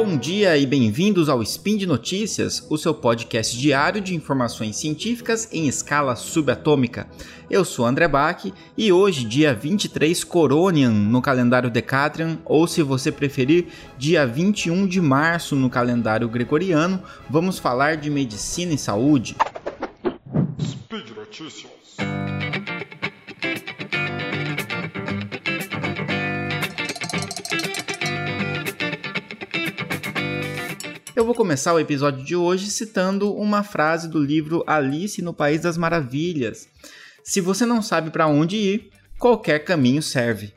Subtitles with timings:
[0.00, 5.48] Bom dia e bem-vindos ao Spin de Notícias, o seu podcast diário de informações científicas
[5.52, 7.08] em escala subatômica.
[7.50, 8.44] Eu sou André Bach
[8.76, 13.66] e hoje, dia 23 Coronian no calendário Decatrian, ou se você preferir,
[13.98, 19.34] dia 21 de março no calendário gregoriano, vamos falar de medicina e saúde.
[20.60, 21.96] Speed Notícias.
[31.18, 35.60] Eu vou começar o episódio de hoje citando uma frase do livro Alice no País
[35.60, 36.68] das Maravilhas.
[37.24, 40.52] Se você não sabe para onde ir, qualquer caminho serve.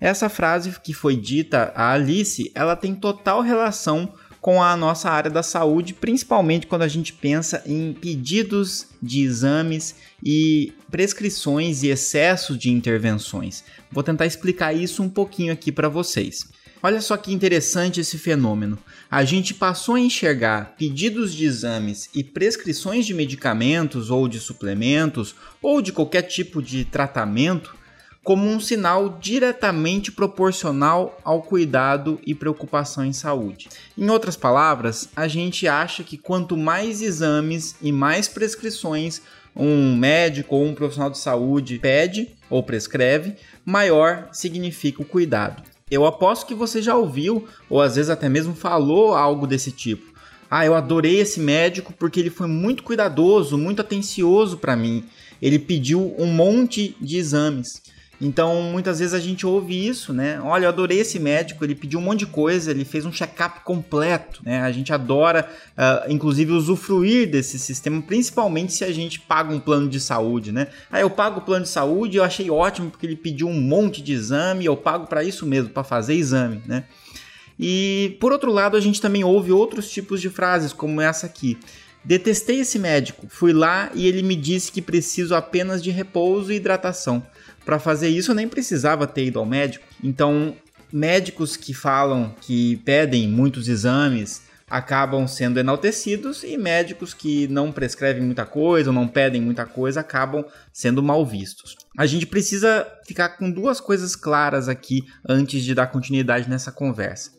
[0.00, 5.30] Essa frase que foi dita a Alice, ela tem total relação com a nossa área
[5.30, 12.58] da saúde, principalmente quando a gente pensa em pedidos de exames e prescrições e excesso
[12.58, 13.62] de intervenções.
[13.92, 16.48] Vou tentar explicar isso um pouquinho aqui para vocês.
[16.82, 18.78] Olha só que interessante esse fenômeno.
[19.10, 25.34] A gente passou a enxergar pedidos de exames e prescrições de medicamentos ou de suplementos
[25.60, 27.78] ou de qualquer tipo de tratamento
[28.22, 33.68] como um sinal diretamente proporcional ao cuidado e preocupação em saúde.
[33.96, 39.22] Em outras palavras, a gente acha que quanto mais exames e mais prescrições
[39.56, 43.34] um médico ou um profissional de saúde pede ou prescreve,
[43.64, 45.62] maior significa o cuidado.
[45.90, 50.10] Eu aposto que você já ouviu, ou às vezes até mesmo falou algo desse tipo.
[50.50, 55.04] Ah, eu adorei esse médico porque ele foi muito cuidadoso, muito atencioso para mim.
[55.40, 57.82] Ele pediu um monte de exames.
[58.20, 60.38] Então, muitas vezes a gente ouve isso, né?
[60.42, 63.60] Olha, eu adorei esse médico, ele pediu um monte de coisa, ele fez um check-up
[63.60, 64.60] completo, né?
[64.60, 69.88] A gente adora, uh, inclusive, usufruir desse sistema, principalmente se a gente paga um plano
[69.88, 70.66] de saúde, né?
[70.90, 74.02] Ah, eu pago o plano de saúde, eu achei ótimo porque ele pediu um monte
[74.02, 76.84] de exame, eu pago para isso mesmo, para fazer exame, né?
[77.58, 81.58] E, por outro lado, a gente também ouve outros tipos de frases, como essa aqui.
[82.04, 86.56] Detestei esse médico, fui lá e ele me disse que preciso apenas de repouso e
[86.56, 87.24] hidratação.
[87.64, 89.84] Para fazer isso eu nem precisava ter ido ao médico.
[90.02, 90.56] Então,
[90.92, 98.22] médicos que falam que pedem muitos exames acabam sendo enaltecidos e médicos que não prescrevem
[98.22, 101.76] muita coisa ou não pedem muita coisa acabam sendo mal vistos.
[101.98, 107.32] A gente precisa ficar com duas coisas claras aqui antes de dar continuidade nessa conversa.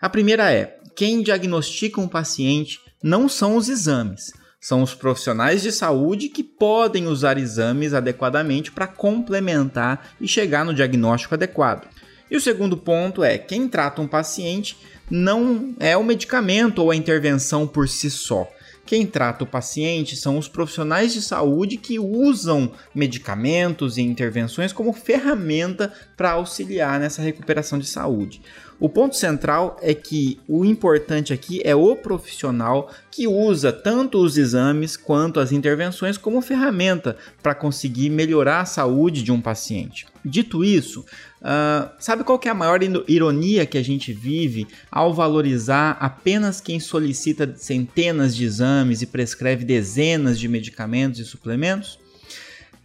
[0.00, 5.72] A primeira é: quem diagnostica um paciente não são os exames, são os profissionais de
[5.72, 11.88] saúde que podem usar exames adequadamente para complementar e chegar no diagnóstico adequado.
[12.30, 14.76] E o segundo ponto é: quem trata um paciente
[15.10, 18.46] não é o medicamento ou a intervenção por si só.
[18.84, 24.92] Quem trata o paciente são os profissionais de saúde que usam medicamentos e intervenções como
[24.92, 28.42] ferramenta para auxiliar nessa recuperação de saúde.
[28.80, 34.38] O ponto central é que o importante aqui é o profissional que usa tanto os
[34.38, 40.06] exames quanto as intervenções como ferramenta para conseguir melhorar a saúde de um paciente.
[40.24, 41.00] Dito isso,
[41.40, 46.78] uh, sabe qual é a maior ironia que a gente vive ao valorizar apenas quem
[46.78, 51.98] solicita centenas de exames e prescreve dezenas de medicamentos e suplementos?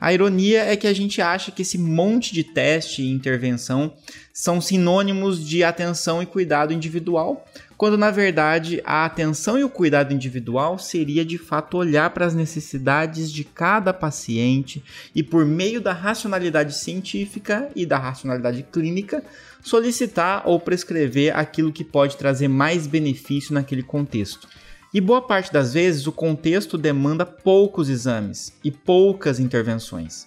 [0.06, 3.92] A ironia é que a gente acha que esse monte de teste e intervenção
[4.32, 7.44] são sinônimos de atenção e cuidado individual,
[7.76, 12.36] quando na verdade a atenção e o cuidado individual seria de fato olhar para as
[12.36, 14.84] necessidades de cada paciente
[15.16, 19.24] e, por meio da racionalidade científica e da racionalidade clínica,
[19.64, 24.48] solicitar ou prescrever aquilo que pode trazer mais benefício naquele contexto.
[24.96, 30.26] E boa parte das vezes o contexto demanda poucos exames e poucas intervenções.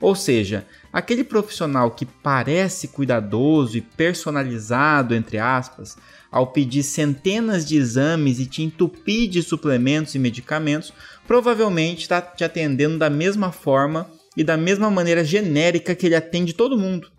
[0.00, 5.98] Ou seja, aquele profissional que parece cuidadoso e personalizado, entre aspas,
[6.32, 10.94] ao pedir centenas de exames e te entupir de suplementos e medicamentos,
[11.26, 16.54] provavelmente está te atendendo da mesma forma e da mesma maneira genérica que ele atende
[16.54, 17.10] todo mundo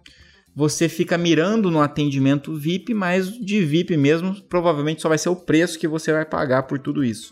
[0.57, 5.35] você fica mirando no atendimento VIP, mas de VIP mesmo, provavelmente só vai ser o
[5.35, 7.29] preço que você vai pagar por tudo isso.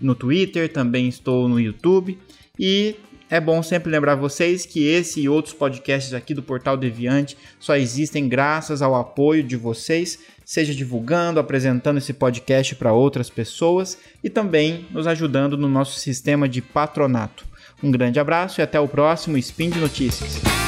[0.00, 2.16] no Twitter, também estou no YouTube.
[2.56, 2.94] E
[3.30, 7.76] é bom sempre lembrar vocês que esse e outros podcasts aqui do Portal Deviante só
[7.76, 14.30] existem graças ao apoio de vocês, seja divulgando, apresentando esse podcast para outras pessoas e
[14.30, 17.46] também nos ajudando no nosso sistema de patronato.
[17.82, 20.67] Um grande abraço e até o próximo Spin de Notícias.